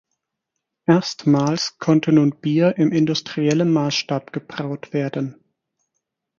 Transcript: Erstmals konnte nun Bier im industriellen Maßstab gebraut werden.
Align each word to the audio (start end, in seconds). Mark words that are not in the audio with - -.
Erstmals 0.87 1.77
konnte 1.77 2.11
nun 2.11 2.31
Bier 2.39 2.75
im 2.79 2.91
industriellen 2.91 3.71
Maßstab 3.71 4.33
gebraut 4.33 4.93
werden. 4.93 5.35